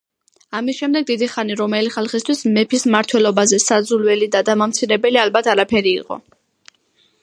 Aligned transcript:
ამის 0.59 0.77
შემდეგ 0.83 1.03
დიდი 1.09 1.27
ხანი 1.33 1.57
რომაელი 1.59 1.91
ხალხისთვის 1.97 2.41
მეფის 2.57 2.87
მმართველობაზე 2.89 3.61
საძულველი 3.67 4.31
და 4.37 4.45
დამამცირებელი 4.51 5.25
ალბათ 5.27 5.53
არაფერი 5.55 5.97
იყო. 6.05 6.21